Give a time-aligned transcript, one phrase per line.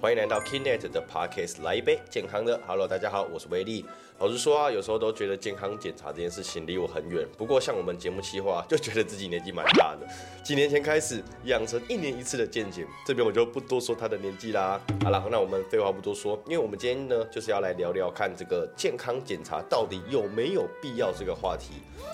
[0.00, 2.60] 欢迎来到 Kinet 的 Podcast，来一杯健康的。
[2.68, 3.84] Hello，大家好，我是威力。
[4.20, 7.26] 老实说啊，有时候都觉得健康检查这件事情离我很远。
[7.36, 10.06] 不过像我们节目企划，就觉得自己年纪蛮大的。
[10.44, 14.80] 几年前开始养成一年一次的健检，这边我就不多说他的年纪啦。
[15.02, 21.72] 好了，那我们废话不多说，因为我们今天呢就是要来聊聊看这个健康检查到底有没有必要这个话题，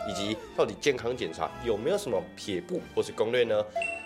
[0.09, 3.63] 以及到底健康检查有没有什么撇步或是攻略呢？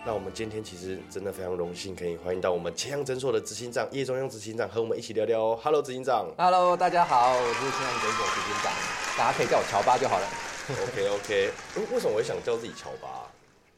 [0.06, 5.58] 那我们今天其实真的非常荣幸，可以欢迎到我们千阳诊所的执行长叶中央执行长和我们一起聊聊哦。
[5.62, 6.26] Hello，执行长。
[6.38, 8.72] Hello，大家好，我是千阳诊所执行长，
[9.18, 10.26] 大家可以叫我乔巴就好了。
[10.70, 11.50] OK OK，
[11.92, 13.26] 为什么我会想叫自己乔巴？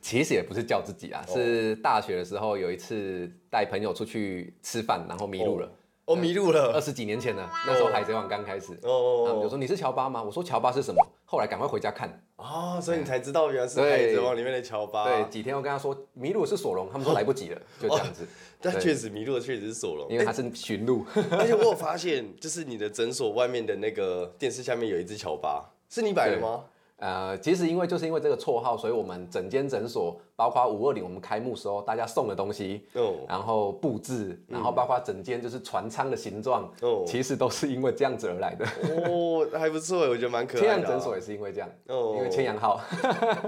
[0.00, 5.68] 其实也不是叫自己啊，哦是大学的时候有一次带朋友出去吃饭，然后迷路了。
[6.04, 6.80] 我迷路了二。
[6.80, 10.22] 十几年前了，那时候海贼王刚开始，哦他们就说你是乔巴吗？
[10.22, 11.04] 我说乔巴是什么？
[11.24, 12.22] 后来赶快回家看。
[12.40, 15.04] 哦，所以你才知道原来是《海贼王》里面的乔巴。
[15.04, 18.26] 对，，几天我跟他说迷路是索隆，他们说来不及了，就这样子。
[18.62, 20.06] 但确实迷路的确实是索隆。
[20.10, 26.64] 因为他是寻路，而且 我有发现，就是你的诊所外面的那个电视下面有一只乔巴，是你摆的吗？
[27.00, 38.66] 呃，其实因为就是因为这个绰号，所以我们整间诊所，包括五二零我们开幕时候大家送的东西，哦然后布置，然后包括整间就是船舱的形状，哦其实都是因为这样子而来的。
[39.08, 40.74] 哦，还不错，我觉得蛮可爱的啊。
[40.74, 42.78] 千阳诊所也是因为这样，哦因为千阳号，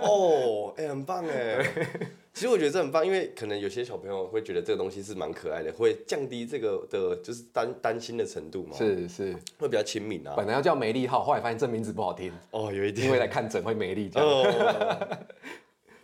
[0.00, 1.64] 哦，哎、很棒哎。
[2.34, 10.32] 其实我觉得这很棒，因为可能有些小朋友会觉得这个东西是蛮可爱的，会降低这个的就是担担心的程度嘛，是是，会比较亲民啊。
[10.36, 13.06] 本来要叫梅丽号，后来发现这名字不好听，哦，有一点。
[13.06, 14.26] 因为来看诊会梅丽这样。
[14.26, 15.18] 哦，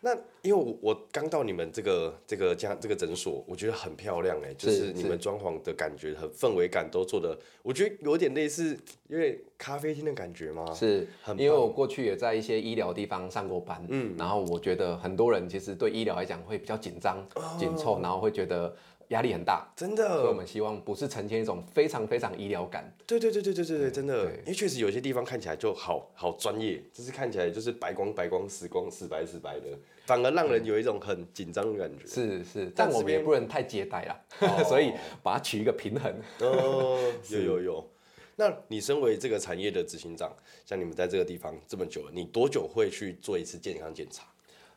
[0.01, 10.73] 那因为我我刚到你们这个这个家这个诊所，我觉得很漂亮哎，就是是你们装潢的感觉很氛围感都做的，我觉得有点类似因为咖啡厅的感觉吗？
[10.73, 11.45] 是很棒。
[11.45, 17.27] 因为我过去也在一些医疗地方上过班，嗯，然后我觉得很多人其实对医疗来讲会比较紧张、
[17.59, 18.75] 紧凑，然后会觉得
[19.09, 29.67] 压力很大，真所以我的，们希望不是呈现一种非常非常医疗感，对对对对对对对，真的，因为确实有些地方看起来就好好专业，就是看起来就是白光白光、死光死白死白的，
[30.05, 32.07] 反而让人有一种很紧张的感觉。
[32.07, 34.63] 是是，但我们也不能太接待啦，哦。
[34.69, 34.93] 所以
[35.23, 36.15] 把它取一个平衡。
[36.41, 36.99] 哦，
[37.31, 37.91] 有有有。
[38.37, 40.31] 那你身为这个产业的执行长，
[40.65, 44.25] 像你们在这个地方这么久了，你多久会去做一次健康检查？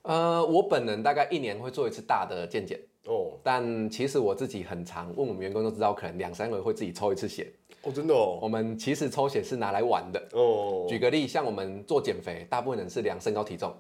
[0.04, 7.52] 呃，我本人大概一年会做一次大的健检，哦但其实我自己很常问我们员工都知道，可能两三个月会自己抽一次血。
[7.82, 10.24] 哦，真的哦，我们其实抽血是拿来玩的。
[10.34, 13.74] 哦，举个例，像我们做减肥，大部分人是量身高体重，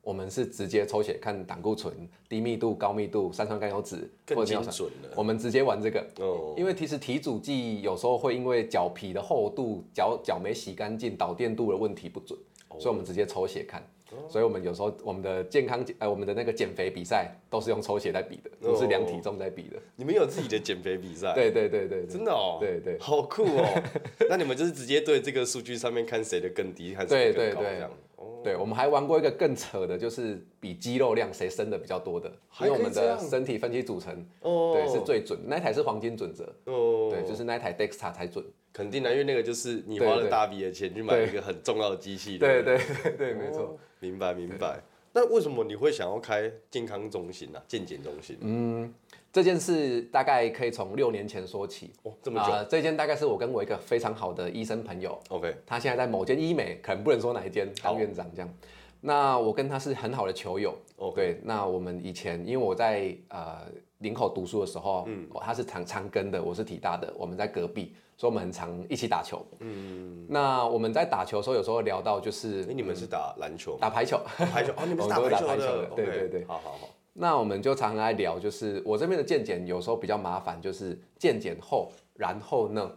[0.00, 1.92] 我们是直接抽血看胆固醇、
[2.30, 5.14] 低密度、高密度、三酸甘油脂更或者尿酸精准了。
[5.16, 6.00] 我们直接玩这个。
[6.20, 12.38] 哦，因为其实体组剂有时候会因为脚皮的厚度、脚脚没洗干净、导电度的问题不准，
[12.70, 13.86] 哦所以我们直接抽血看。
[14.28, 19.76] 所以我们有时候我们的健康呃我们的那个减肥比赛都是用抽血在比的，不是量体重在比的。
[19.96, 23.82] 你们有自己的减肥比赛？， 对对对对对，真的哦，对对好酷哦。
[24.28, 27.90] 那你们就是直接对这个数据上面看谁的更低，看谁的对对这样。
[28.16, 35.38] 哦，对，我们还玩过一个更扯的，就是比肌肉量谁生的比较多的，因为我们的身体分析组成，哦对，是最准。
[35.46, 38.44] 那一台是黄金准则，哦，对，就是那一台 Dexta 才准。
[38.72, 42.38] 肯定的，因为那个就是你花了大笔的钱去买一个很重要的机器。
[42.38, 43.62] 对不对对对对，没错。
[43.62, 44.80] 哦明白明白。
[45.12, 47.62] 那为什么你会想要开健康中心啊？
[47.68, 48.36] 健检中心？
[48.40, 48.92] 嗯
[49.30, 51.92] 这件事大概可以从六年前说起。
[52.02, 52.50] 哦，这么久。
[52.50, 58.54] 啊这件大概是我跟我一个非常好的医生朋友，OK，他现在在某间医美，可能不能说哪一间当院长这样。
[59.00, 60.76] 那我跟他是很好的球友。
[60.96, 63.60] OK 对，那我们以前因为我在呃
[63.98, 69.44] 林口读书的时候，嗯，他是长长庚的，我是体大的，我们在隔壁，所以我们很常一起打球。
[69.60, 73.78] 嗯，那我们在打球的时候，有时候聊到就是哎，你们是打篮球吗？
[73.80, 76.88] 打排球，排球哦，你们是打 我们都是打球排球的对 OK，对对好好好。
[77.14, 82.90] 那我们就常常来聊，就是我这边的健检有时候比较麻烦，就是健检后，然后呢，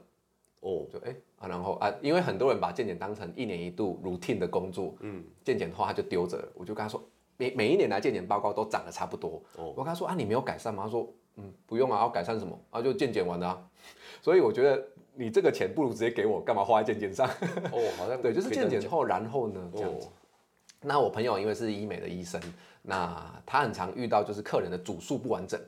[0.62, 7.04] 哦，就哎、啊，然后啊，因为很多人把健检当成一年一度 routine 的工作，嗯，健检后他就丢着了，我就跟他说，
[7.36, 10.84] 每每一年来健检报告都长得差不多，哦我跟他说啊，你没有改善吗？
[10.86, 12.58] 他说，嗯，不用啊，要改善什么？
[12.70, 13.68] 啊，就健检完了、啊，
[14.22, 14.82] 所以我觉得
[15.16, 17.28] 你这个钱不如直接给我，干嘛花在健检上？
[17.72, 20.08] 哦，好像 对，就是健检后，然后呢，这样子。
[20.08, 20.12] 哦
[20.88, 22.40] 那我朋友因为是医美的医生，
[22.84, 25.60] 那他很常遇到就是客人的主诉不完整。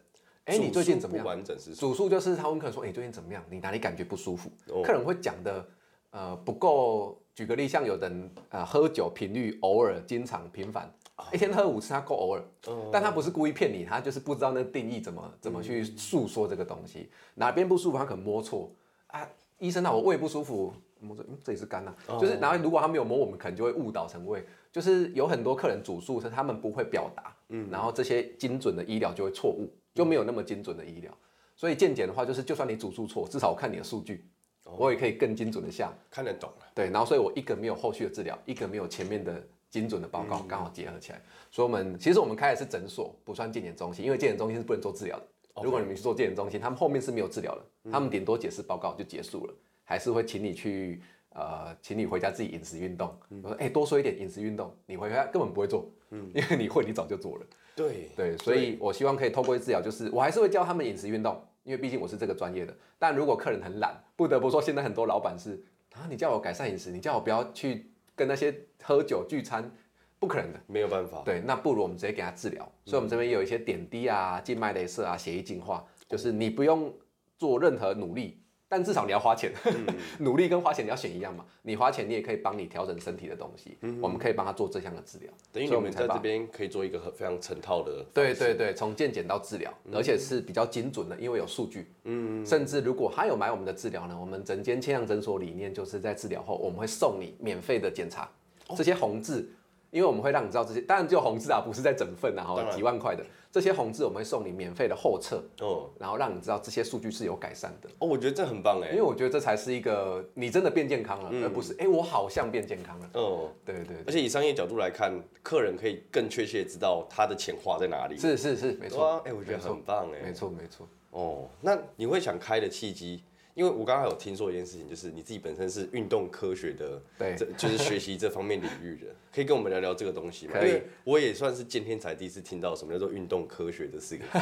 [0.46, 1.28] 哎、你最近怎么样不？
[1.28, 3.44] 完整是主诉就是他问客人说：“哎、你最近怎么样？
[3.50, 5.66] 你哪里感觉不舒服？”哦客人会讲的
[6.12, 7.18] 呃不够。
[7.34, 10.92] 举个例，像有的人呃喝酒频率偶尔、经常、频繁，
[11.32, 18.72] 一天喝五次，他够偶尔，哦但他不是故意骗你，他就是不知道那个定义怎么怎么去诉说这个东西，哪边不舒服他可能摸错
[19.08, 19.30] 啊。
[19.60, 24.46] 医生啊，我胃不舒服，摸着嗯这里是肝呐、就是然后如果他没有摸，我们可能就会误导成胃。
[24.72, 31.12] 就是有很多客人主诉是他们不会表达，嗯，然后这些精准的医疗就会错误，就没有那么精准的医疗。
[31.56, 34.30] 所以健检的话，就是就算你主诉错，至少我看你的数据，
[34.64, 35.92] 我也可以更精准的下。
[36.12, 36.66] 看得懂了。
[36.76, 41.20] 对，然后所以我一个没有后续的治疗，一个没有前面的精准的报告，刚好结合起来。
[41.50, 45.26] 所以我们其实我们开的是诊所，不算健检中心，因为健检中心是不能做治疗的。
[45.64, 53.16] 如果你们去做健检中心，他们后面是没有治疗的，他们顶多解释报告就结束了，还是会请你去呃，请你回家自己饮食运动。
[53.44, 57.46] 我说哎，多说一点饮食运动，你回家根本不会做，嗯 因为你会，你早就做了。
[57.76, 62.76] 对对，所以我希望可以透过治疗，就是我还是会教他们饮食运动，因为毕竟我是这个专业的。
[62.98, 65.64] 但如果客人很懒，不得不说，现在很多老板是
[65.94, 69.72] 啊，你叫我改善饮食，你叫我不要去跟那些喝酒聚餐。
[70.20, 71.22] 不可能的，没有办法。
[71.24, 72.68] 对，那不如我们直接给他治疗。
[72.86, 76.92] 所以，我们这边有一些点滴啊、静脉镭射啊、血液净化，就是你不用
[77.38, 79.52] 做任何努力，但至少你要花钱。
[80.18, 81.46] 努力跟花钱你要选一样嘛？
[81.62, 83.78] 你花钱，你也可以帮你调整身体的东西。
[84.02, 85.32] 我们可以帮他做这项的治疗。
[85.54, 88.04] 等于我们在这边可以做一个很非常成套的。
[88.12, 91.92] 对对对，从健检到治疗，而且是比较精准的，因为有数据。
[92.06, 92.44] 嗯。
[92.44, 98.28] 甚至如果他有买我们的治疗呢，我们整间千阳诊所理念就是在治疗后，我们会送你免费的检查，
[98.76, 99.48] 这些红字。
[99.92, 107.90] 因为我们会让你知道这些，当然只有红字啊，不是在整份啊，哈，几万块的这些红字，我们会送你免费的后测，哦，然后让你知道这些数据是有改善的。
[108.00, 113.10] 哦，我觉得这很棒哎，因为我觉得这才是一个你真的变健康了，而不是哎我好像变健康了。
[113.14, 113.96] 哦，对对。
[114.06, 118.18] 而且以商业角度来看，客人可以更确切知道他的钱花在哪里。
[118.18, 119.22] 是是是，没错。
[119.26, 120.88] 哎，我觉得很棒哎，没错没错。
[121.12, 123.24] 哦，那你会想开的契机？
[123.58, 130.54] 因为我刚刚有听说一件事情，就是你自己本身是运动科学的，对，就是学习这方面领域的，可以跟我们聊聊这个东西吗？
[130.54, 130.80] 可以。
[131.04, 134.38] 我也算是今天才第一次听到什么叫做运动科学的四个字。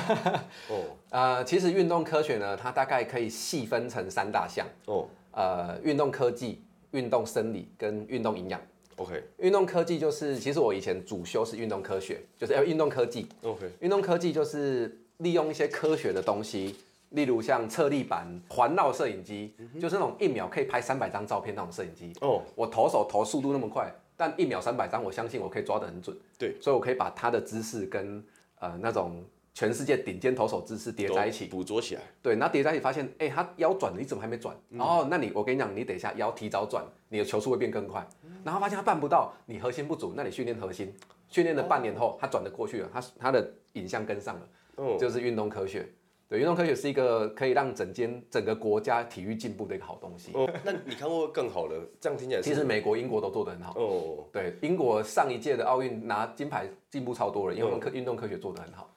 [0.68, 4.68] 哦，呃，其实运动科学呢，它大概可以细分成三大项。
[4.88, 8.62] 哦，呃，运动科技、运动生理跟运动营养。
[8.98, 9.24] OK。
[9.38, 13.30] 运动科技就是，其实我以前主修是运动科学，就是要运动科技。
[13.44, 13.72] OK。
[13.80, 16.76] 运动科技就是利用一些科学的东西。
[17.10, 22.12] 例如像侧立板、环绕摄影机，就是那种一秒可以拍三百张照片那种摄影机。
[22.22, 26.18] 哦，我投手投速度那么快，但一秒三百张，我相信我可以抓得很准。
[26.38, 28.24] 对，所以我可以把他的姿势跟
[28.60, 29.24] 呃那种
[29.54, 32.02] 全世界顶尖投手姿势叠在一起，捕捉起来。
[32.22, 34.56] 对，那叠在一起发现，哎，他腰转了，你怎么还没转？
[34.78, 38.06] 哦，那你我跟你讲，你等一下腰提早转，你的球速会变更快。
[38.44, 40.94] 然后发现他办不到，你核心不足，那你训练核心，
[41.30, 45.88] 训练了半年后，他转得过去了，他他的影像跟上了，哦，就是运动科学。
[46.28, 50.32] 对，运动科学是一个可以让整间整个国家体育进步的一个好东西。
[50.34, 51.76] 哦，那你看过更好的？
[52.00, 53.74] 这样听起来，其实美国、英国都做得很好。
[53.80, 58.90] 哦，对，英国上一届的奥运拿金牌进步超多了，因为科运动科学做得很好。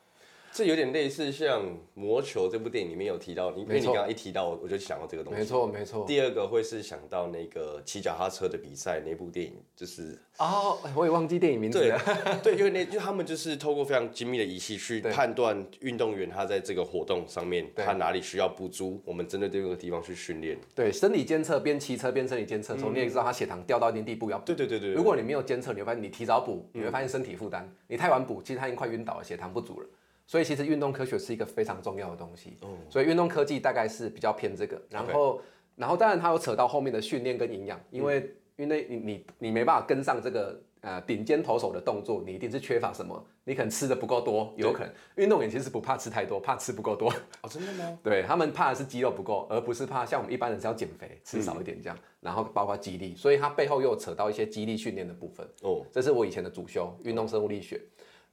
[0.59, 1.65] 这有点类似像
[1.95, 5.39] 《魔球》这部电影里面有提到，因为你刚刚一提到，我就想到这个东西。
[5.39, 6.05] 没错，没错。
[6.05, 11.97] 第二个会是想到那个骑脚踏车的比赛那部电影，就是哦，我也忘记电影名字了。
[12.43, 20.59] 对， 因为那就他们就是透过非常精密的仪器去判断运动员他在这个活动上面他哪里需要补足，我们针对这个地方去训练。
[20.75, 24.37] 对，生理监测边骑车边生理监测，从你也知道他血糖掉到一定地步要。
[24.41, 24.91] 对对对对。
[24.95, 29.87] 如果你没有监测，你会发现你提早补，你会发现身体负担；你太晚补，其实他已经快晕倒了，血糖不足了。
[30.29, 32.59] 所以其实运动科学是一个非常重要的东西，
[32.91, 35.41] 所以运动科技大概是比较偏这个，然后
[35.75, 47.11] 然后当然它有扯到后面的训练跟营养，因为因为你你你没办法跟上这个呃顶尖投手的动作，你一定是缺乏什么，你可能吃的不够多，有可能运动员其实不怕吃太多，怕吃不够多。
[47.41, 47.99] 哦，真的吗？
[48.05, 55.49] 对他们怕的是肌肉不够，而不是怕像我们一般人是要减肥，吃少一点这样，然后包括肌力，所以它背后又扯到一些肌力训练的部分。
[55.63, 57.81] 哦，这是我以前的主修，运动生物力学。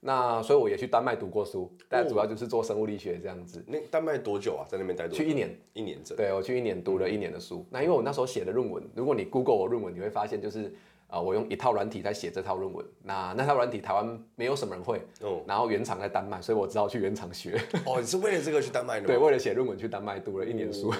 [0.00, 3.64] 那所以我也去丹麦读过书，但主要就是做生物力学这样子。
[3.66, 4.66] 那丹麦多久啊？
[4.68, 5.24] 在那边待多久？
[5.24, 6.16] 去一年，一年整。
[6.16, 7.66] 对，我去一年读了一年的书。
[7.70, 10.72] 那因为我那时候写的论文，如果你 Google 我论文，你会发现就是。
[11.08, 17.60] 啊，我用一套软体在写这套论文，那那套软体台湾没有什么人会，哦，然后原厂在丹麦，所以我只好去原厂学。
[17.84, 19.06] 哦，你是为了这个去丹麦的？
[19.06, 20.92] 对，为了写论文去丹麦读了一年书。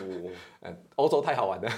[0.63, 1.71] 嗯， 欧洲太好玩了，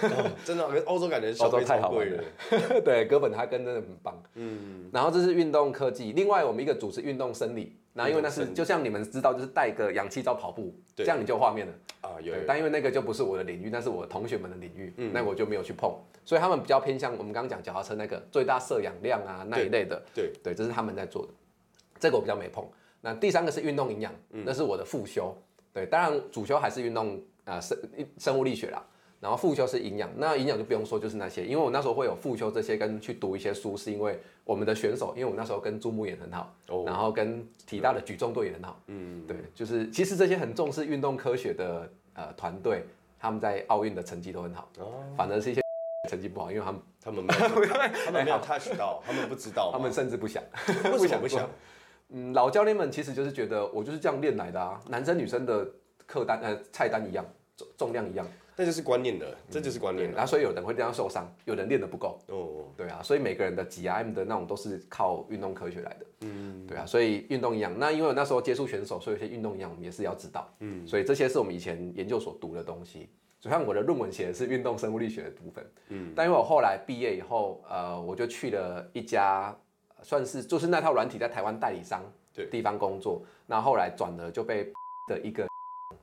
[0.44, 2.22] 真的，欧洲感觉 欧洲太好玩了。
[2.84, 4.22] 对，哥本哈根真的很棒。
[4.34, 7.76] 嗯，然后这是运动科技，另外我们一个组织运动生理。
[7.98, 12.14] 那因为那是就像你们知道，就是带个氧气罩跑步，这样你就有画面了啊。
[12.22, 15.92] 有，但因为那个就不是我的领域，那是我同学们的领域，那我就没有去碰。
[16.24, 20.00] 所以他们比较偏向我们刚刚讲脚踏车那个最大摄氧量啊那一类的。
[20.14, 21.32] 对对，这是他们在做的，
[21.98, 22.64] 这个我比较没碰。
[23.00, 25.36] 那第三个是运动营养，那是我的副修。
[25.72, 27.76] 对，当然主修还是运动啊生
[28.16, 28.80] 生物力学啦。
[29.20, 36.54] 然后副修是营养，那营养就不用说，就是那些，因为我那时候会有副修这些跟去读一些书，是因为我们的选手，因为我那时候跟朱木也很好，
[36.86, 42.84] 然后跟体大的举重队也很好，嗯，对，就是其实这些很重视运动科学的呃团队，
[43.18, 45.02] 他们在奥运的成绩都很好，哦。
[45.16, 45.60] 反而是一些
[46.08, 47.40] 成绩不好，因为他们他们没有
[48.06, 50.42] 他们没有 touch 到，他们不知道，他们甚至不想，
[50.96, 51.48] 不想不想，
[52.10, 55.66] 嗯，老教练们其实就是觉得我就是这样练来的啊，男生女生的。
[56.10, 57.22] 客单呃菜单一样，
[57.54, 58.26] 重重量一样，
[58.58, 73.08] 那就是观念的，这就是观念然后所以有人会这样受伤，有人练得不够，哦，对啊，所以每个人的 GRM 的那种都是靠运动科学来的，嗯，对啊，所以运动营养，那因为我那时候接触选手，所以有些运动营养我们也是要知道，嗯，所以这些是我们以前研究所读的东西。
[73.40, 79.56] 就像我的论文写的是运动生物力学的部分，嗯，但因为我后来毕业以后，呃，我就去了一家
[80.02, 82.02] 算是就是那套软体在台湾代理商
[82.34, 82.46] 对。
[82.46, 84.72] 地方工作，那后来转了就被
[85.08, 85.46] 的一个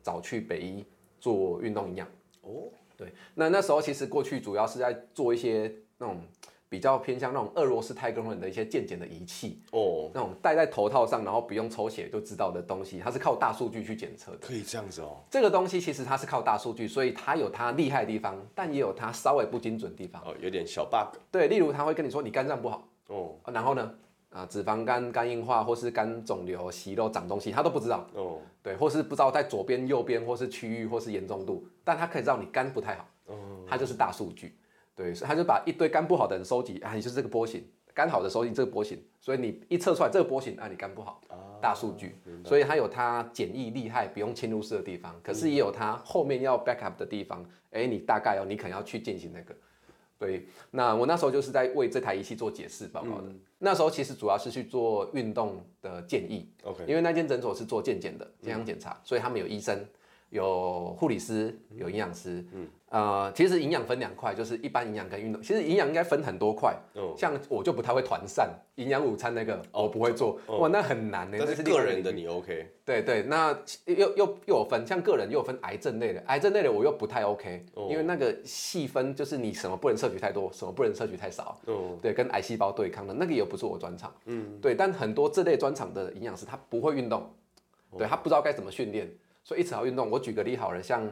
[0.02, 0.86] 找去北医
[1.20, 2.08] 做运动营养。
[2.46, 6.22] 哦，对，那那时候其实过去主要是在做一些那种
[6.70, 14.38] 比较偏向那种俄罗斯太空人的一些健检的仪器，哦，那种戴在头套上，然后不用抽血就知道的东西，它是靠大数据去检测的。
[14.38, 20.22] 可以这样子哦，这个东西其实它是靠大数据，所以它有它厉害的地方，但也有它稍微不精准的地方。
[20.24, 23.94] 哦，有点小 bug，对，例如他会跟你说你肝脏不好，哦，然后呢，
[24.36, 28.06] 啊，脂肪肝、肝硬化或是肝肿瘤、息肉长东西，他都不知道。
[28.16, 33.08] 哦，对，或是不知道在左边、右边，或是区域，或是严重度，但他可以知道你肝不太好，
[33.66, 34.54] 他就是大数据，
[34.94, 41.22] 对，所以他就把一堆肝不好的人收集，啊，你就是这个波形，肝好的收集这个波形，所以你一测出来这个波形，啊，你肝不好，
[41.62, 49.56] 大数据，所以它有它简易厉害不用侵入式的地方，可是也有它后面要 backup 的地方，哎，你大概哦，你可能要去进行那个。
[50.18, 53.28] 对，那我那时候就是在为这台仪器做解释报告的。
[53.60, 59.86] 那时候其实主要是去做运动的建议，OK，因为那间诊所是做健检的健康检查，所以他们有医生、
[60.30, 62.46] 有护理师、有营养师。
[62.54, 65.42] 嗯，呃，其实营养分两块，就是一般营养跟运动。
[65.42, 71.36] 其实营养应该分很多块，哦像我就不太会团膳，营养午餐那个我不会做，哇，那很难呢。
[71.38, 73.52] 但那是个人的你 OK，对对，那
[73.84, 87.30] 又又又有分，像个人又有分癌症类的，癌症类的我又不太 OK，、因为那个细分就是你什么不能摄取太多，什么不能摄取太少，哦，对，跟癌细胞对抗的那个也不是我专长，嗯，对，但很多这类专长的营养师他不会运动，
[87.98, 89.12] 对他不知道该怎么训练，
[89.44, 90.10] 所以一直要运动。
[90.10, 91.06] 我举个例好了，像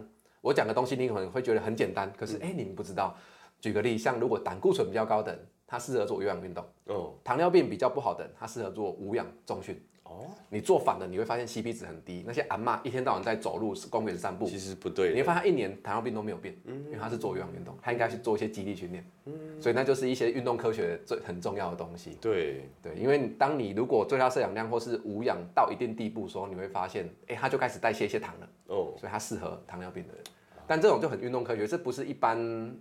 [0.43, 3.15] 我讲的东西你可能会觉得很简单，可是哎、你们不知道，
[3.62, 9.81] 举个例，像如果胆固醇比较高的人，他适合做有氧运动；哦，糖尿病比较不好的人，他适合做无氧重训。
[10.03, 12.25] 哦，你做反了，你会发现 CP 值很低。
[12.27, 19.09] 那些阿嬷一天到晚在走路、公园散步，其实不对，你会发现他一年糖尿病都没有变，因为他是做有氧运动，他应该去做一些肌力训练。
[19.25, 22.17] 嗯所以那就是一些运动科学最很重要的东西。
[22.19, 30.21] 对，对，因为你当你如果最大摄氧量或是无氧到一定地步的时候，你会发现，哎、他就开始代谢一些糖了，哦，所以它适合糖尿病的人。
[30.67, 32.38] 但这种就很运动科学，这不是一般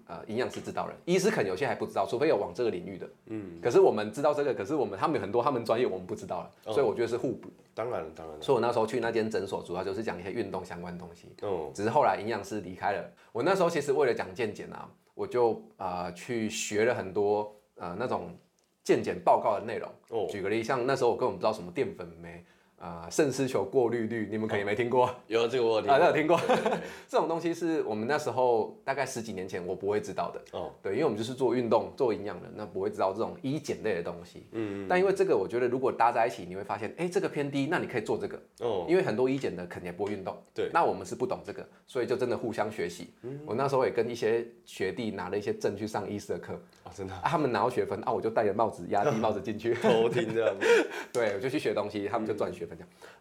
[0.07, 3.09] 呃营养师知道的，医师可能有些还不知道，除非有往这个领域的。
[3.27, 3.61] 嗯。
[3.61, 7.49] 可是我们知道这个，可是我们他们有很多他们专业我们不知道了，所以我觉得是互补。
[7.75, 11.29] 当然了，当然了，所以我那时候去那间诊所，主要就是讲一些运动相关的东西。
[11.43, 18.37] 哦，只是后来营养师离开了，我那时候其实为了讲健检啊，我就呃去学了很多呃那种
[18.85, 19.89] 健检报告的内容。
[20.11, 22.45] 哦举个例，像那时候我根本不知道什么淀粉酶。
[22.83, 25.17] 啊，肾丝球过滤率，你们可能没听过啊？
[25.29, 30.59] 有这个我有听那过有听过对对对 这种东西是我们那时候大概十几年前我不会知道的。
[30.59, 34.49] 哦，对，因为我们就是做运动、做营养的，那不会知道这种医检类的东西。
[34.51, 38.37] 嗯，但因为这个，我觉得如果搭在一起，你会发现，哎，这个偏低，那你可以做这个。
[38.59, 43.15] 哦，因为很多医检的肯定也不会运动，对那我们是不懂这个，所以就真的互相学习。
[43.47, 50.67] 我那时候也跟一些学弟拿了一些证去上医师的课，哦，真的啊，他们拿到学分啊，我就戴着帽子压低帽子进去，偷听这样子，
[51.13, 52.72] 对，我就去学东西，他们就赚学分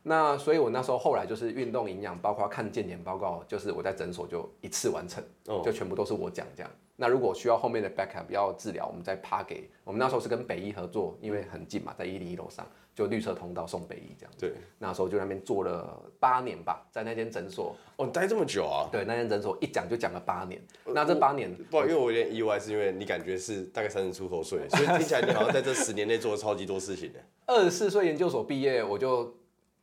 [0.03, 6.71] 那所以我那时候后来就是运动营养，包括看健检报告，就是我在诊所就一次完成，哦就全部都是我讲这样。
[6.95, 14.31] 那如果需要后面的 backup 要治疗，我们再趴给我们那时候是跟北医合作，因为很近嘛，在一零一楼上，就绿色通道送北医这样。
[14.37, 18.85] 对，那时候就那边做了八年吧，在那间诊所，哦，你待这么久啊？
[18.91, 20.61] 对，那间诊所一讲就讲了八年。
[20.85, 27.19] 那这八年，不好，因为我有点意外，是因为你感觉是大概三十出头岁，所以听起来你好像在这十年内做了超级多事情的。
[27.47, 29.33] 二十四岁研究所毕业，我就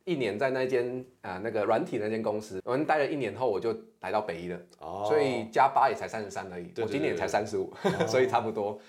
[0.09, 4.59] 一年在那间啊、那个软体那间公司，我们待了一年后，我就来到北医了。
[4.79, 7.71] 哦，所以加八也才三十三而已，对对我今年对才三十五，
[8.09, 8.79] 所以差不多。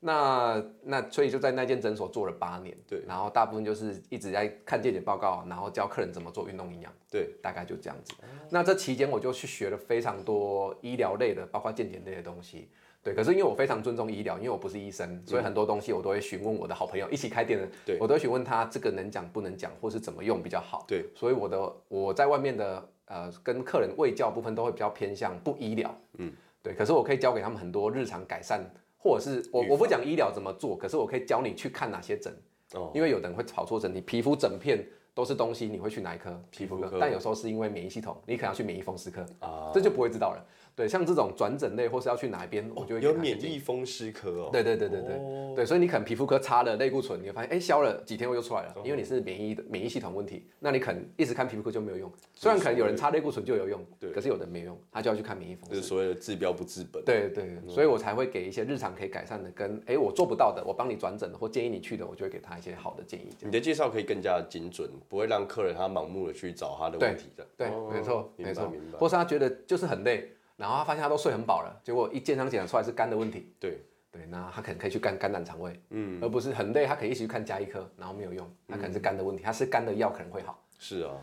[0.00, 8.14] 那那所以就在那间诊所做了八年，对然后大部分就是一直在看健检报告，然后教客人怎么做运动营养，对，大概就这样子。
[8.48, 12.68] 那这期间我就去学了非常多医疗类的，包括健检类的东西。
[13.08, 17.98] 对，可是因为我非常尊重医疗，因为我不是医生，所以很多东西我都会询问我的好朋友，一起开店的，对。
[17.98, 20.84] 我都会询问他这个能讲不能讲，或是怎么用比较好。
[20.86, 26.30] 对，所以我的我在外面的呃跟客人卫教部分都会比较偏向不医疗，嗯，
[26.62, 26.74] 对。
[26.74, 28.60] 可是我可以教给他们很多日常改善，
[28.98, 32.30] 或者是我我不讲医疗怎么做，可是我可以教你去看哪些诊，
[32.74, 36.38] 哦，因为有的人会跑错诊，你皮肤整片都是东西，你会去哪一科？
[36.50, 36.82] 皮肤科。
[36.82, 40.44] 皮肤科，但有时候是因为免疫系统，你可能要去免疫风湿科，啊，这就不会知道了。
[40.78, 44.50] 对，像这种转诊类或是要去哪一边，我就会给有免疫风湿科哦。
[44.52, 52.08] 对对对对对、哦对，所以你可能皮肤科擦了类固醇，你会发现哎消了几天又出来了，因为你是免疫的免疫系统问题，那你可能一直看皮肤科就没有用。
[52.32, 55.74] 虽然可能有人擦类固醇就有用，对可是有的没用，他就要去看免疫风湿。
[55.74, 57.02] 就是所谓的治标不治本。
[57.04, 63.28] 对对，所以我才会给一些日常可以改善的，跟哎我做不到的，我帮你转诊的或建议你去的，我就会给他一些好的建议。
[63.40, 67.44] 你的介绍可以更加精准，不会让客人他盲目的去找他的问题的。
[67.56, 68.98] 对，哦没错没错明白。
[68.98, 73.54] 或是他觉得就是很累，然后他发现他都睡很饱了，结果一健康检查出来是肝的问题。
[73.60, 73.78] 对，
[74.10, 80.60] 对，那他可能可以去肝肝胆肠胃，嗯，而不是很累，他可以一起去看加医科，然后没有用，他可能是肝的问题，他吃肝的药可能会好。
[80.80, 81.14] 是啊，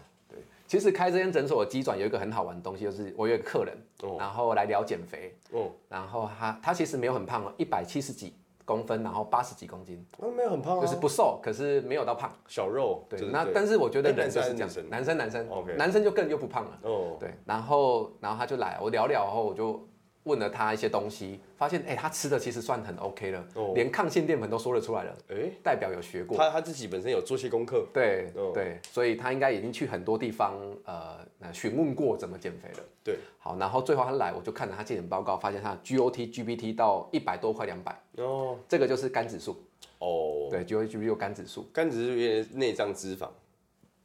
[0.65, 4.15] 其实开这间诊所的机转有一个很好玩的东西，就是我有一个客人，哦。
[4.17, 8.33] 然后来聊减肥，哦，然后他他其实没有很胖哦，一百七十几
[8.65, 12.31] 公分，然后八十几公斤，那没有很胖啊，就是不瘦，可是没有到胖。
[12.48, 13.05] 小肉。
[13.07, 16.79] 对，就是那但是我觉得哎人就是这样男生，男生男生 OK 男生就更又不胖了。
[16.81, 19.88] 哦，对，然后然后他就来，我聊聊后我就
[20.25, 26.38] 问了他一些东西，发现哎、他吃的其实算很 OK 了，哦连抗性淀粉都说得出来了，哎，代表有学过。
[26.38, 27.88] 他他自己本身有做些功课。
[27.94, 32.84] 对、哦对，所以他应该已经去很多地方呃呃询问过怎么减肥了。
[33.03, 39.55] 对，好，然后最后他来，我就看了他健检报告，发现他的 GOT、GPT 到一百多快两百，哦这个就是肝指数。
[40.00, 43.29] 哦，对，GOT、GPT 有肝指数，肝指数有点内脏脂肪。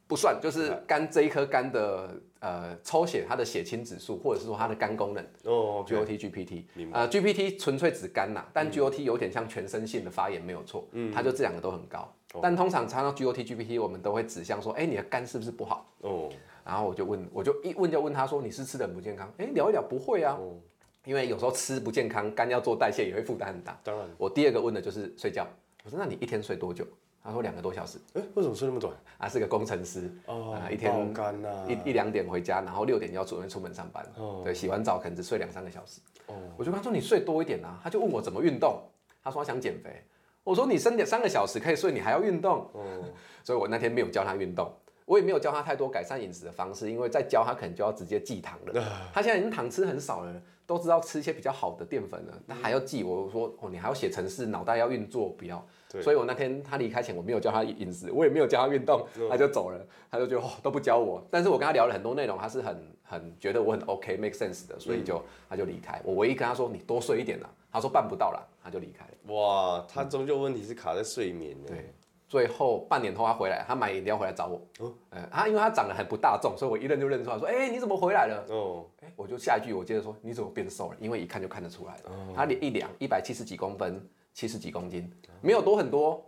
[0.07, 5.23] 不算，就是肝这一颗肝的呃抽血它的血清指数，或者是说它的肝功能。
[5.45, 12.13] 哦，OK，GOT、GPT，明呃，GPT 纯粹指肝呐，但 GOT 有点像全身性的发炎，没有错，嗯它就这两个都很高。
[12.41, 15.85] 但通常查到 GOT、GPT，我们都会指向说，哎、你的肝是不是不好？
[16.01, 16.29] 哦，
[16.65, 19.31] 然后我就问，我就一问就问他说，你是吃的很不健康？
[19.37, 20.55] 哎、聊一聊不会啊，哦
[21.03, 23.79] 因为有时候吃不健康，肝要做代谢也会负担很大。
[23.83, 24.07] 当然。
[24.19, 25.47] 我第二个问的就是睡觉，
[25.83, 26.85] 我说那你一天睡多久？
[27.23, 27.97] 他说两个多小时。
[28.13, 28.93] 哎，为什么睡那么短？
[29.17, 31.49] 啊是个工程师，哦啊，一天爆肝呐。
[31.67, 34.05] 一一两点回家，然后六点就要准备出门上班。
[34.17, 36.01] 哦对，洗完澡可能只睡两三个小时。
[36.27, 38.81] 哦我就跟他说你睡多一点啊，他就问我怎么运动，
[39.23, 40.03] 他说他想减肥。
[40.43, 42.67] 我说你三点三个小时可以睡，你还要运动？
[42.73, 43.03] 哦，
[43.43, 44.71] 所以我那天没有教他运动，
[45.05, 48.83] 我也没有教他太多改善饮食的方式，因为再教他可能就要直接忌糖了。
[49.13, 53.03] 他现在已经糖吃很少了，都知道吃一些比较好的淀粉了，他还要记。
[53.03, 55.61] 我说哦，你还要写程式，脑袋要运作，不要。
[55.91, 61.21] 对所以我那天他离开前，我没有教他饮食，我也没有教他运动，他就走了，他就觉得哦都不教我。
[61.29, 66.01] 但是我跟他聊了很多内容，他是很很觉得我很 OK make sense 的，所以就、他就离开。
[66.05, 69.35] 我唯一跟他说你多睡一点啦，他说办不到啦，他就离开了。
[69.35, 71.65] 哇，他终究问题是卡在睡眠呢。
[71.67, 71.93] 对，
[72.31, 74.61] 最后半年后他回来，他买饮料回来找我。
[74.79, 78.45] 嗯，呃，他因为他长得很不大众，所以我一认就认出来，说，哎、你怎么回来了？
[78.47, 80.97] 哦，哎、我就下一句我接着说，你怎么变瘦了？
[80.97, 82.03] 因为一看就看得出来了。
[82.05, 84.01] 哦他一量一百七十几公分，
[84.33, 86.25] 七十几公斤，没有多很多，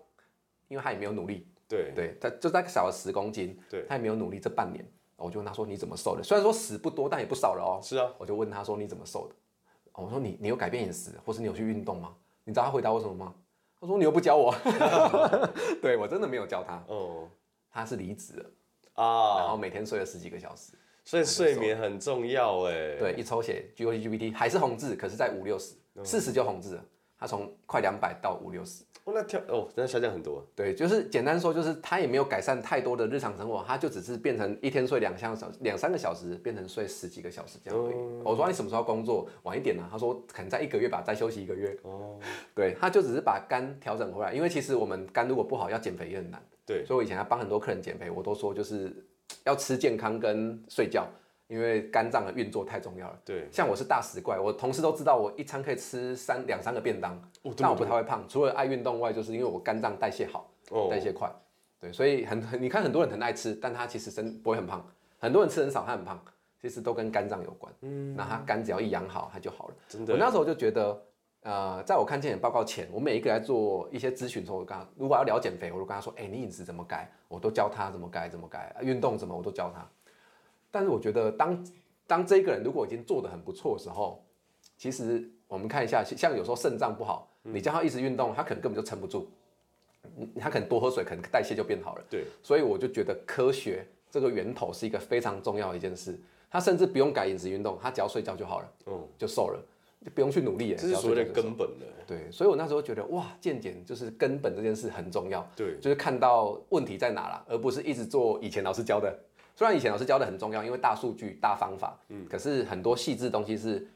[0.68, 1.48] 因为他也没有努力。
[1.70, 3.58] 对，对，他就大概少了十公斤。
[3.70, 4.86] 对他也没有努力这半年。
[5.16, 6.22] 我就问他说你怎么瘦的？
[6.22, 7.80] 虽然说死不多，但也不少了哦。
[7.82, 9.36] 是啊，我就问他说你怎么瘦的？
[9.94, 12.14] 哦我说你你有改变饮食，或是你有去运动吗？
[12.44, 13.34] 你知道他回答我什么吗？
[13.84, 14.56] 他说你又不教我。
[15.82, 17.30] 对我真的没有教他，哦
[17.70, 18.50] 他是离职了
[18.94, 19.04] 啊，
[19.40, 20.72] 然啊，后每天睡了十几个小时。
[21.04, 22.96] 所以睡眠很重要哎。
[22.98, 26.86] 对，一抽血 G O G G P T 还是红字，可是在五六十，四十就红字了。
[27.20, 28.86] 他从快两百到五六十。
[29.06, 30.46] 哦，那跳哦，真的下降很多。
[30.56, 37.96] 对，就是简单说，就是他也没有改善太多的日常生活，他就只是变成一天睡两小时、两三个小时，变成睡十几个小时这样而已。
[38.24, 39.28] 我说你什么时候工作？
[39.44, 41.78] 晚一点呢、他说可能在一个月吧，再休息一个月。
[41.84, 42.18] 哦，
[42.56, 46.42] 对，他就只是把肝调整回来，因为其实我们肝如果不好，要减肥也很难。
[46.66, 49.06] 对，所以我以前还帮很多客人减肥，我都说就是
[49.44, 51.06] 要吃健康跟睡觉，
[51.48, 53.20] 因为肝脏的运作太重要了。
[53.26, 61.30] 对，像我是大食怪，我同事都知道我一餐可以吃三两三个便当，哦但我不太会胖，除了爱运动外，就是因为我肝脏代谢好，哦代谢快，
[61.80, 64.86] 对，所以很很你看很多人很爱吃，但他其实真不会很胖，
[65.20, 66.20] 很多人吃很少他很胖，
[66.62, 67.72] 其实都跟肝脏有关。
[67.82, 69.76] 嗯，那他肝只要一养好，他就好了。
[69.90, 70.14] 真的。
[70.14, 71.04] 我那时候就觉得，
[71.42, 79.86] 呃，在我看健检报告前，我每一个来做一些咨询的时候，我跟他如果要聊减肥，我就跟他说，哎、你饮食怎么改，我都教他怎么改怎么改，运动怎么我都教他。
[80.74, 81.66] 但是我觉得当
[82.08, 84.26] 当这个人如果已经做得很不错的时候，
[84.76, 89.30] 其实我们看一下，像有时候肾脏不好，你叫他一直运动，他可能根本就撑不住，
[90.18, 92.04] 嗯他可能多喝水，可能代谢就变好了。
[92.10, 96.20] 对，所以我就觉得科学这个源头是一个非常重要的一件事。
[96.50, 99.64] 他甚至不用改饮食运动，他只要睡觉就好了，嗯，就瘦了，
[100.04, 100.76] 就不用去努力耶。
[100.76, 101.86] 这是所谓的只要睡觉就瘦根本的。
[102.08, 109.16] 对，所以我那时候觉得哇，健检就是根本这件事很重要，对，就是看到问题在哪了，而不是一直做以前老师教的。
[109.56, 113.88] 虽然以前老师教的很重要，因为大数据、大方法，嗯，可是很多细致东西是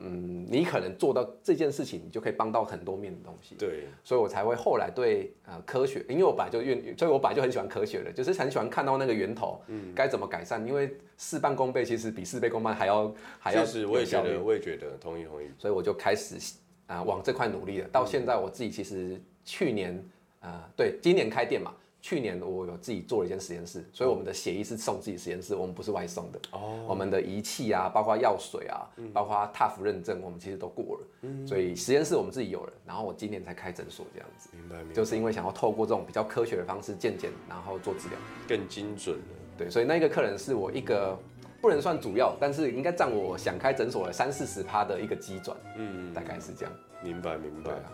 [0.00, 3.56] 嗯，你可能做到这件事情，你就可以帮到很多面的东西。
[3.56, 10.64] 对，所以我才会后来对呃科学，因为我本来就愿，所以我本来就很喜欢科学的，就是很喜欢看到那个源头，嗯，该怎么改善。
[10.64, 15.46] 因为事半功倍，其实比事倍功半还要还要确实我也觉得，我也觉得，同意同意。
[15.58, 16.36] 所以我就开始
[16.86, 17.88] 啊、往这块努力了。
[17.88, 20.00] 到现在我自己其实去年
[20.40, 26.38] 啊、对，今年开店嘛，去年我有自己做了一间实验室，所以我们的血液是送自己实验室，我们不是外送的。
[26.52, 31.46] 哦，我们的仪器啊，包括药水啊，包括 TAF 认证，我们其实都过了。
[31.46, 38.18] 所以实验室我们自己有了，然后我今年才开诊所这样子，明白明白，就是因为想要透过这种比较科学的方式渐渐，然后做治疗。
[38.48, 39.22] 更精准了。
[39.58, 41.18] 对，所以那个客人是我一个
[41.60, 46.72] 不能算主要，但是应该占我想开诊所的三四十趴的一个基转，嗯，大概是这样。
[47.02, 47.74] 明白明白对。
[47.74, 47.92] 啊，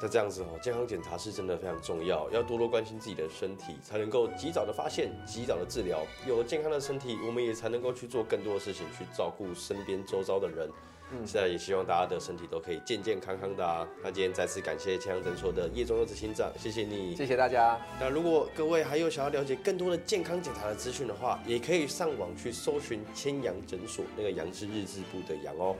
[0.00, 6.06] 那这样子哦，健康检查是真的非常重要，要多多关心自己的身体，才能够及早的发现、及早的治疗。
[6.26, 10.70] 有了健康的身体，我们也才能够去做更多的事情，去照顾身边周遭的人。
[11.10, 13.88] 嗯，现在也希望大家的身体都可以健健康康的啊。
[14.04, 17.16] 那今天再次感谢健康诊所的叶中佑执行长，谢谢你。
[17.16, 17.80] 谢谢大家。
[17.98, 25.74] 那如果各位还有想要了解更多的健康检查的资讯的话，也可以上网去搜寻千阳诊所，那个阳是日字部的阳哦。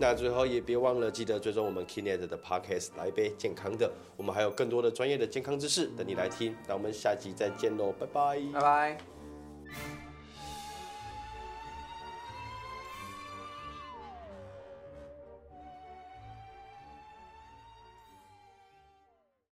[0.00, 6.56] 那最后也别忘了记得追踪我们 Kinet 的 Podcast 来一杯健康的，我们还有更多的专业的健康知识等你来听。
[6.66, 8.40] 那我们下集再见喽，拜拜。
[8.54, 9.99] 拜拜。